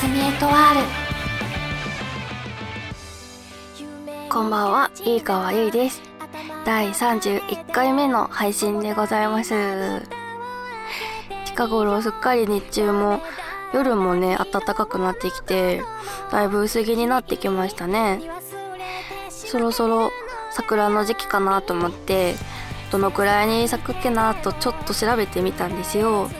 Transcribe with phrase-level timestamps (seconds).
[0.00, 0.80] すみエトワール
[4.30, 6.00] こんばんは、いいかわゆいです。
[6.64, 9.54] 第31回目の配信でございます。
[11.46, 13.20] 近頃すっかり日中も
[13.74, 15.82] 夜もね暖かくなってきて
[16.30, 18.20] だいぶ薄着になってきましたね。
[19.28, 20.12] そろそろ
[20.52, 22.36] 桜の時期かなと思って
[22.92, 26.30] どのくらいに咲くっけなとちょっと調べてみたんですよ。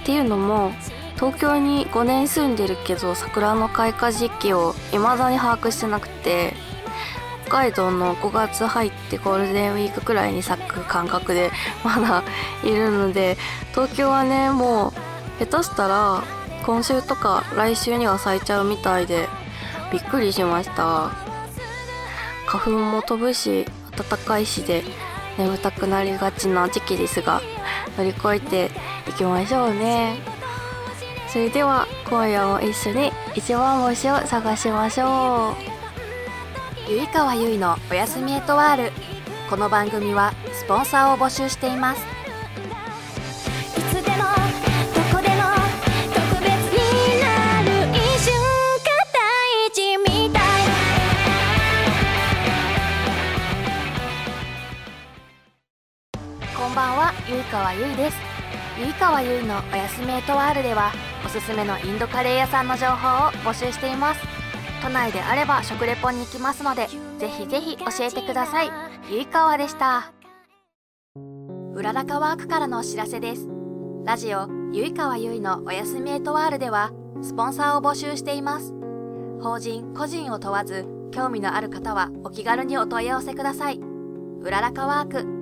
[0.00, 0.72] っていうのも
[1.24, 6.52] 東京に5年住んでるけど桜の開花時期を未だに把握してなくて
[7.46, 11.50] 北海道の5月入ってゴールデンウィークくらいに咲く感覚で
[11.82, 12.24] まだ
[12.62, 13.38] いるので
[13.70, 14.92] 東京はねも
[15.40, 16.22] う下手したら
[16.66, 19.26] 今週とか来週には咲いちゃうみたいで
[19.92, 21.10] びっくりしました。
[22.46, 23.64] 花粉も飛ぶし
[23.96, 24.82] 暖かいしで
[25.38, 27.40] 眠たくなりがちな時期ですが
[27.96, 28.70] 乗り越えて
[29.08, 30.33] いきましょうね。
[31.34, 35.54] それでは今夜も一緒に一番星を探しましょう。
[36.88, 38.92] ゆいかわゆいのおやすみエトワール。
[39.50, 42.02] この番組はスポンサーを募集しています。
[56.56, 58.33] こんばんはゆいかわゆいです
[59.04, 60.90] ゆいかわゆいのおやすみエトワールでは
[61.26, 64.20] おすすめのインドカレー屋さんの情報を募集しています。
[64.82, 66.88] 都内であれば食レポに行きますので
[67.18, 68.70] ぜひぜひ教えてください。
[69.10, 70.10] ゆいかわでした。
[71.74, 73.46] うららかワークからのお知らせです。
[74.06, 78.72] ラジオゆいかわゆいのおやすみエトワールではスポンサーを募集しています。
[79.42, 83.78] 法人個人を問わず興味のある方はお気軽にお問い合わせください。
[84.40, 85.33] うららかワーク。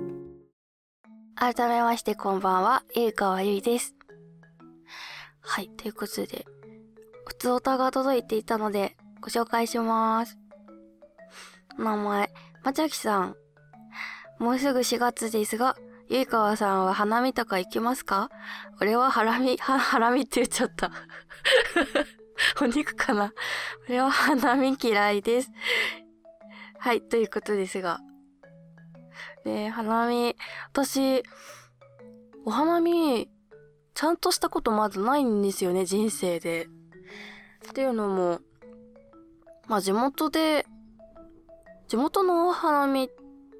[1.43, 3.93] 改めましてこんばんは、ゆいかわゆいです。
[5.41, 6.45] はい、ということで、
[7.25, 10.37] 普通おたが届いていたので、ご紹介します。
[11.77, 12.31] 名前、
[12.63, 13.35] まちゃきさん。
[14.39, 15.75] もうすぐ4月ですが、
[16.07, 18.29] ゆいかわさんは花見とか行きますか？
[18.79, 20.91] 俺はハラミ、は、 ハラミって言っちゃった。
[22.63, 23.33] お肉かな
[23.89, 25.51] 俺は花見嫌いです。
[26.79, 27.99] はい、ということですが、
[29.43, 30.35] で、花見、
[30.71, 31.23] 私、
[32.45, 33.29] お花見、
[33.93, 36.67] ちゃんとしたことまずないんですよね、人生で。
[37.69, 38.39] っていうのも、
[39.67, 40.65] まあ地元で、
[41.87, 43.09] 地元のお花見っ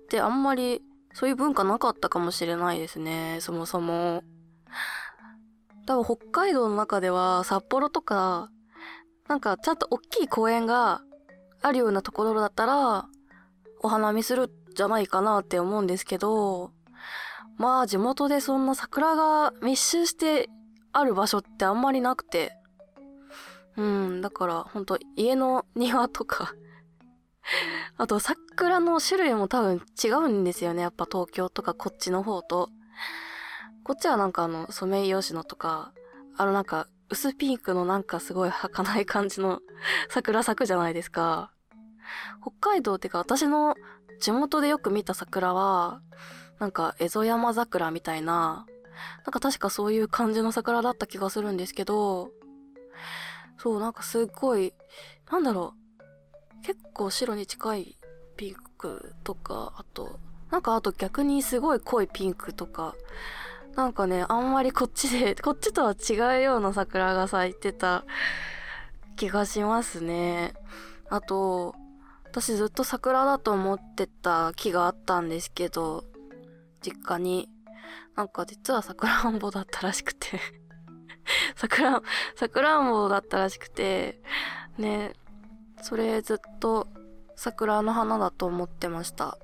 [0.09, 0.81] てあんまり
[1.13, 4.23] そういう文化なかったかもしれないですね、そもそも。
[5.85, 8.49] 多分北海道の中では札幌とか、
[9.27, 11.01] なんかちゃんと大きい公園が
[11.61, 13.05] あるようなところだったら、
[13.81, 16.71] お花見するじゃないかなって思うんですけど、
[17.57, 20.49] まあ地元でそんな桜が密集して
[20.91, 22.57] ある場所ってあんまりなくて。
[23.75, 26.53] うん、だからほんと家の庭とか
[27.97, 30.81] あと桜の種類も多分違うんですよね。
[30.81, 32.69] やっぱ東京とかこっちの方と。
[33.83, 35.91] こっちはなんかあのソメイヨシノとか、
[36.37, 39.59] あのなんか薄ピンクのなんかすごい儚い感じの
[40.09, 41.51] 桜咲くじゃないですか。
[42.41, 43.75] 北海道ってか私の
[44.23, 45.99] 地元でよく見た桜は、
[46.57, 48.65] なんか、蝦夷山桜みたいな、
[49.25, 52.31] なんか確かそういう感じの桜だった気がするんですけど、
[53.57, 54.73] そう、なんかすっごい、
[55.29, 55.73] なんだろ
[56.61, 57.97] う、結構白に近い
[58.37, 60.17] ピンクとか、あと、
[60.51, 62.95] なんかあと逆にすごい濃いピンクとか、
[63.75, 68.05] なんかね、あんまりこっちで、 こっちとは違うような桜が咲いてた
[69.17, 70.53] 気がしますね。
[71.09, 71.75] あと、
[72.33, 76.03] 私ずっと桜だと思ってた木があったんですけど、
[76.81, 77.47] 実家に。
[78.15, 80.39] なんか実は桜んぼだったらしくて
[81.55, 82.01] 桜、
[82.35, 84.19] 桜んぼだったらしくて、
[84.79, 85.13] ね、
[85.83, 86.87] それずっと
[87.35, 89.37] 桜の花だと思ってました。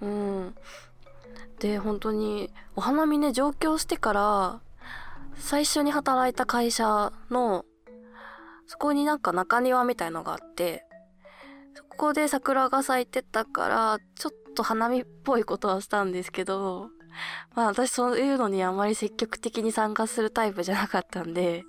[0.00, 0.54] うん。
[1.60, 4.60] で、本当に、お花見ね、上京してから、
[5.36, 7.64] 最初に働いた会社の、
[8.66, 10.84] そこになんか中庭みたいのがあって、
[11.74, 16.88] そこで桜が咲いてたから、ちょっと花見っぽいことはしたんですけど、
[17.54, 21.64] まあ私そういうのにあまり積極的に参加するタイプじゃなかったんで、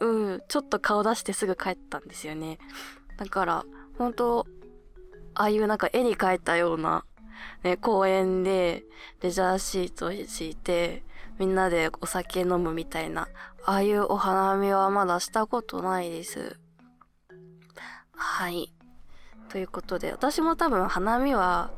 [0.00, 2.58] うん、ちょっと顔出してすぐ帰ったんですよね。
[3.16, 3.64] だから、
[3.96, 4.46] 本当
[5.34, 7.04] ああいうなんか絵に描いたような、
[7.62, 8.84] ね、公園で
[9.22, 11.04] レジャーシートを敷いて、
[11.38, 13.28] みんなでお酒飲むみたいな、
[13.64, 16.58] ああいうお花見はまだしたことないです。
[18.18, 18.72] はい。
[19.48, 21.70] ということで、私も多分花見は、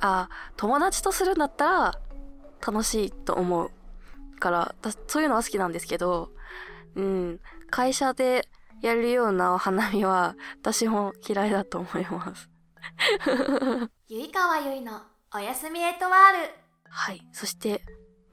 [0.00, 2.00] あ、友達とするんだったら
[2.64, 3.70] 楽しいと思う。
[4.38, 6.30] から、私そういうのは好きなんですけど、
[6.94, 7.40] うん、
[7.70, 8.48] 会社で
[8.82, 12.50] やるようなお花見は私も嫌いだと思います。
[14.08, 15.02] ゆいかわゆいの
[15.34, 16.54] おやすみエトワール。
[16.88, 17.26] はい。
[17.32, 17.82] そして、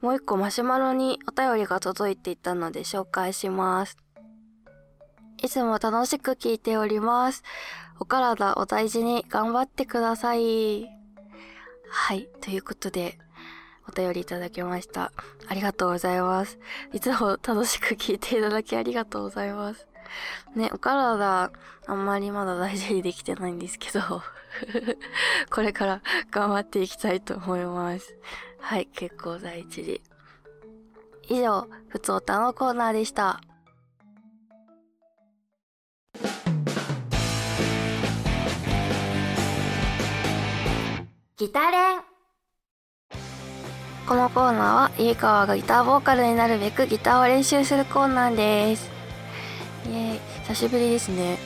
[0.00, 3.96] もう一個マシュマロにお便りが届いていたので紹介します。
[5.42, 7.42] いつも楽しく聞いております。
[7.98, 10.86] お体お大事に頑張ってください。
[11.88, 12.28] はい。
[12.40, 13.18] ということで、
[13.88, 15.12] お便りいただきました。
[15.46, 16.58] ありがとうございます。
[16.92, 19.86] いつも楽しく聞いていただきありがとうございます。
[20.54, 21.52] ね、お体、
[21.86, 24.00] あんまりまだ大事にできてないんですけど、
[25.50, 28.16] これから頑張っていきたいと思います。
[28.58, 30.00] はい、結構第一で。
[31.28, 33.40] 以上、ふつおたのコーナーでした。
[41.38, 42.00] ギタレン。
[44.08, 48.90] このコーナーは、ゆいかわがギターボーカルになるべくギターを練習するコーナーです。
[49.86, 51.36] イエーイ、久しぶりですね。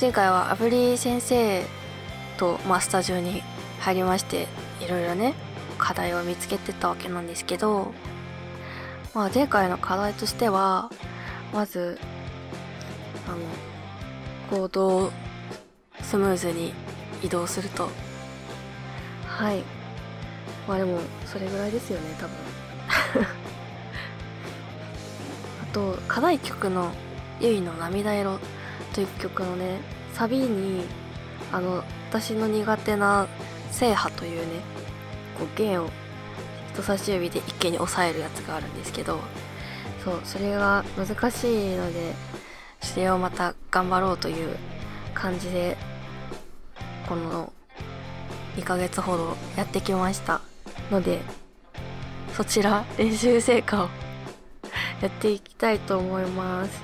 [0.00, 1.64] 前回はアブリ先生
[2.36, 3.42] と、まあ、スタジオに
[3.80, 4.46] 入りまして、
[4.80, 5.34] いろいろね、
[5.76, 7.92] 課題を見つけてたわけなんですけど、
[9.14, 10.92] まあ、前回の課題としては、
[11.52, 11.98] まず、
[13.26, 15.12] あの、コードを
[16.02, 16.72] スムーズに
[17.20, 17.90] 移動すると。
[19.38, 19.62] はい。
[20.66, 22.34] まあでも、それぐらいですよね、多分。
[25.62, 26.90] あと、課題曲の
[27.38, 28.40] ゆいの涙色
[28.92, 29.78] という曲のね、
[30.12, 30.86] サビに、
[31.52, 33.28] あの、私の苦手な
[33.70, 34.60] 制覇というね、
[35.38, 35.90] こう弦を
[36.72, 39.20] 人差し指で一気に押さえるやつがあるんですけど、
[40.04, 42.12] そう、それが難しいので、
[42.82, 44.56] それをまた頑張ろうという
[45.14, 45.76] 感じで、
[47.08, 47.52] この
[48.58, 50.40] 2ヶ月ほどやってきました
[50.90, 51.20] ので、
[52.34, 53.88] そちら練習成果を
[55.00, 56.82] やっていきたいと思います。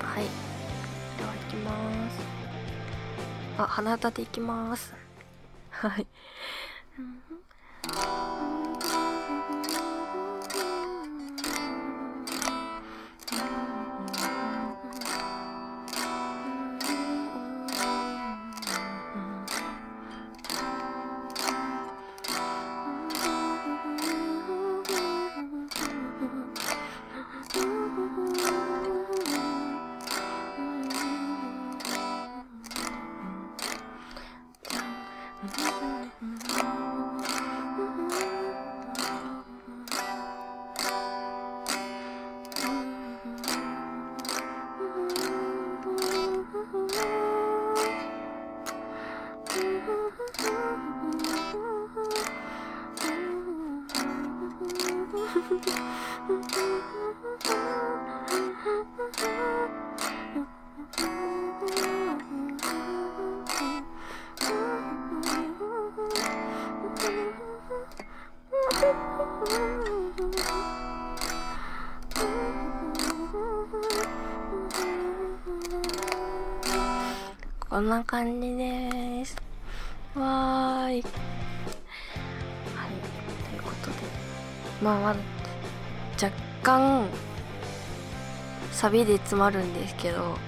[0.00, 0.24] はい。
[1.16, 2.18] では行きます。
[3.58, 4.92] あ、鼻歌でいきます。
[5.70, 6.06] はい。
[77.76, 79.36] こんな感じです。
[80.14, 81.02] わーい。
[81.02, 81.02] はい。
[83.50, 83.96] ということで。
[84.80, 85.14] まあ、
[86.14, 87.06] 若干、
[88.72, 90.38] サビで詰まるんですけど、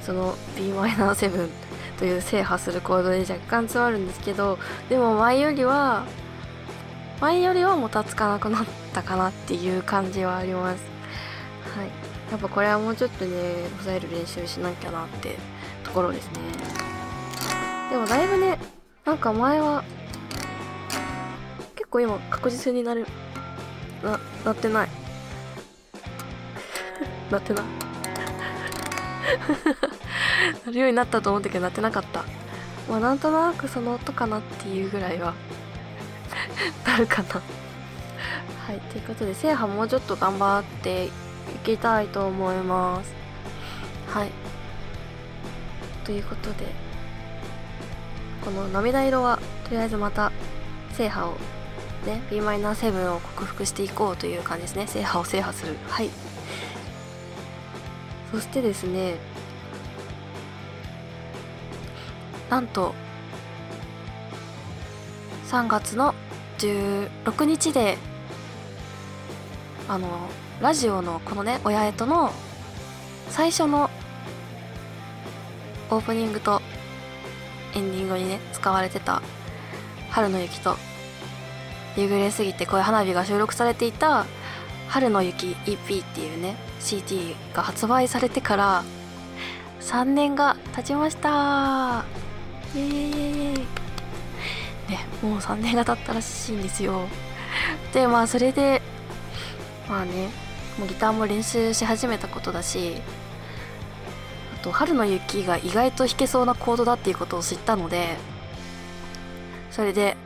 [0.00, 1.50] その Bm7
[1.98, 6.06] という制覇するコードで若干詰まるんですけど、でも前よりは、
[7.20, 8.64] 前よりはもたつかなくなっ
[8.94, 10.82] たかなっていう感じはあります。
[11.76, 11.88] はい。
[12.30, 15.36] やっぱこれはもうちょっとね、抑える練習しなきゃなって
[15.88, 16.32] ところですね。
[17.90, 18.58] でもだいぶね、
[19.06, 19.82] なんか前は、
[21.74, 23.06] 結構今確実になる、
[24.02, 24.88] な、なってない。
[27.32, 27.64] なってない。
[30.66, 32.24] なるようになったと思ったけどなってなかった。
[32.88, 35.32] まあなんとなくその音かなっていうぐらいは、
[36.86, 37.28] なるかな。
[37.34, 37.40] は
[38.74, 41.10] い、ということで、制覇もうちょっと頑張ってい
[41.64, 43.14] きたいと思います。
[44.08, 44.47] はい。
[46.08, 46.64] ということで、
[48.42, 50.32] この涙色はとりあえずまた
[50.94, 51.32] 制覇を
[52.06, 54.86] ね Bm7 を克服していこうという感じですね。
[54.86, 55.76] 制覇を制覇する。
[55.86, 56.08] はい。
[58.32, 59.16] そしてですね
[62.48, 62.94] なんと
[65.48, 66.14] 3月の
[66.56, 67.98] 16日で
[69.86, 70.08] あの
[70.62, 72.32] ラジオのこのね親絵との
[73.28, 73.87] 最初の
[75.90, 76.60] オープニングと
[77.74, 79.22] エンディングにね使われてた
[80.10, 80.76] 「春の雪」と
[81.96, 84.26] 夕暮れすぎて恋花火が収録されていた
[84.88, 88.84] 「春の雪 EP」っていうね CD が発売されてから
[89.80, 92.04] 3年が経ちました。
[92.74, 93.58] イエーイ。
[94.88, 97.08] ねもう3年が経ったらしいんですよ。
[97.92, 98.82] でまあそれで
[99.88, 100.28] まあね
[100.78, 103.00] もうギターも練習し始めたことだし
[104.58, 108.16] と春の雪が意外と弾けそうなコードだっていうことを知ったので
[109.70, 110.16] それで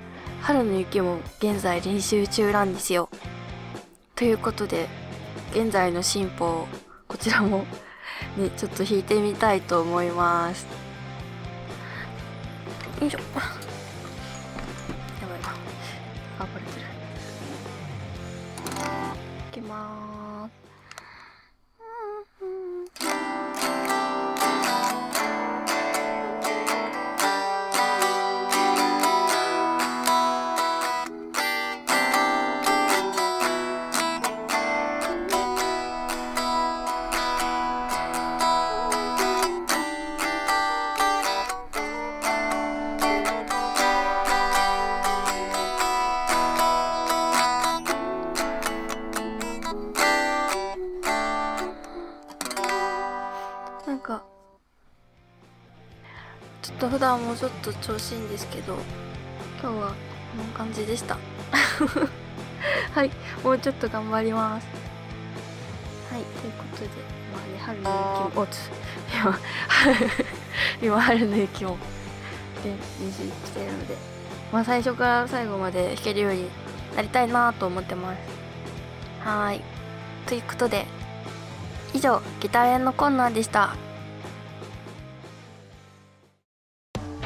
[0.41, 3.09] 春の雪も現在練習中なんですよ。
[4.17, 4.89] ということで
[5.53, 6.69] 現在の進歩を
[7.07, 7.65] こちらも
[8.37, 10.67] ねちょっと弾いてみたいと思います。
[13.01, 13.19] よいしょ。
[13.19, 13.41] やば
[15.37, 15.41] い。
[15.43, 15.49] な
[16.39, 16.87] 頑張れてる。
[19.51, 20.12] いきます。
[56.83, 58.77] と普段もうちょっと調子いいんですけど
[59.63, 59.95] 今日は
[60.37, 61.17] こんな感じでした。
[62.93, 63.11] はい
[63.45, 64.67] もうちょっと頑張ります。
[66.13, 66.89] はいということで
[67.33, 68.71] まあね春の雪もおつ
[69.15, 69.39] 今
[70.83, 71.79] 今春の雪も
[72.65, 73.97] 練練習してるので
[74.53, 76.49] まあ最初から最後まで弾けるように
[76.97, 78.19] なりたいなと思ってます。
[79.25, 79.61] はーい。
[80.27, 80.87] ということで
[81.95, 83.77] 以上ギター編のコーナーでした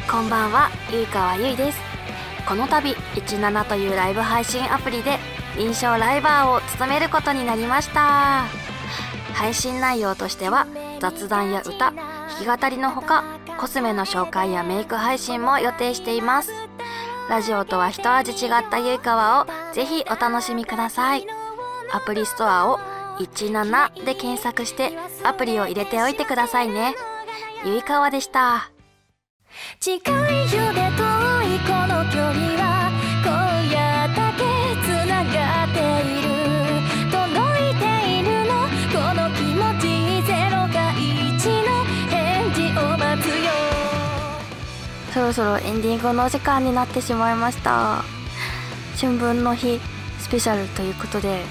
[0.09, 1.79] こんばんは、ゆいかわゆいです。
[2.49, 5.19] この度、17というライブ配信アプリで
[5.57, 8.45] 臨床ライバーを務めることになりました。
[9.35, 10.69] 配信内容としては、
[11.01, 11.95] 雑談や歌、弾
[12.41, 13.25] き語りのほか、
[13.59, 16.53] コスメの紹介やメイク配信も予定しています。
[17.29, 21.27] ラジオとは一味違ったゆいかわをぜひお楽しみください。
[21.93, 22.79] アプリストアを
[23.19, 26.95] 17で検索してアプリを入れておいてくださいね。
[27.65, 28.71] ゆいかわでした。
[29.81, 31.05] 近いよで遠
[31.45, 32.91] いこの距離は
[33.23, 33.31] 今
[33.71, 33.77] 夜
[34.15, 34.43] だけ
[34.83, 36.29] つながっている
[37.11, 37.25] 届
[37.71, 37.85] いて
[38.19, 38.53] いるの
[38.93, 39.85] この気持ち
[40.27, 42.15] ゼロか1の返
[42.53, 43.51] 事を待つよ
[45.13, 48.03] そろそろエンディングのお時間になってしまいました。
[48.99, 49.79] 春分の日
[50.21, 51.45] スペシャルということで、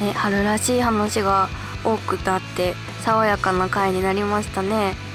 [0.00, 1.48] ね、春らしい話が
[1.84, 5.05] 多くなって爽やかな回になりましたね。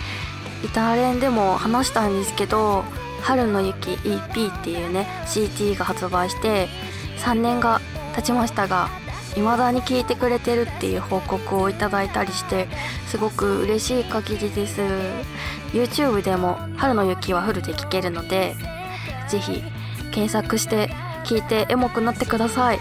[0.61, 2.83] ギター連でも話したんですけど
[3.21, 6.67] 「春の雪 EP」っていうね CD が発売して
[7.17, 7.81] 3年が
[8.15, 8.89] 経ちましたが
[9.35, 12.67] 未だに聴いてくれてるっていう報告をいただいたりして
[13.07, 14.81] すごく嬉しい限りです。
[15.73, 18.55] YouTube でも「春の雪はフルで聴けるので
[19.29, 19.63] ぜひ
[20.11, 22.79] 検索して聴いてエモくなってください。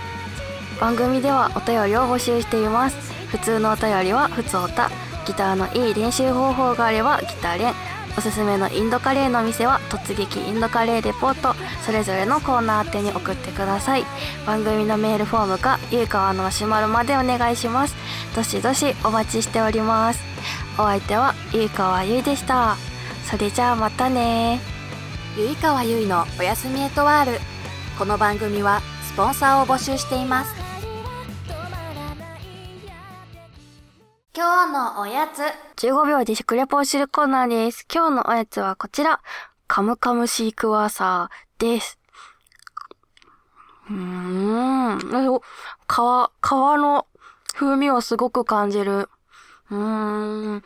[0.81, 2.97] 番組ではお便りを募集しています。
[3.31, 4.91] 普通のお便りは普通おた
[5.27, 7.75] ギターのいい練習方法があればギター練。
[8.19, 11.55] おすすめのインドカレーの店は突撃インドカレーレポート
[11.87, 14.05] それぞれのコーナー宛てに送ってください。
[14.47, 17.95] 番組のメールフォームかゆいかわのマシュマロまでお願いします。
[18.35, 20.21] どしどしお待ちしております。
[20.77, 22.77] お相手はゆいかわゆいでした。
[23.31, 24.61] それじゃあまたね。
[25.37, 27.41] ゆいかわゆいのおやすみエトワール。
[27.97, 30.60] この番組はスポンサーを募集しています。
[34.41, 35.43] 今日のおやつ
[35.85, 37.85] 15秒で食レポをするコーナーです。
[37.93, 39.21] 今日のおやつはこちら。
[39.69, 41.99] カムカムシークワーサーです。
[43.91, 44.99] うーん。
[44.99, 47.07] 皮、皮の
[47.55, 49.11] 風味をすごく感じる。
[49.71, 50.63] うーん。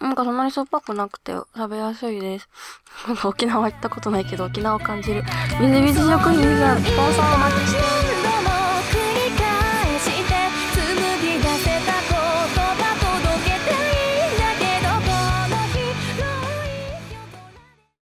[0.00, 2.48] なんかそんなに酸っぱくなくて食べやすいです。
[3.08, 5.24] なんか沖縄行ったことないけど沖縄を感じる。
[5.60, 8.17] みずみず食品さん、スポンサーお待ちしております。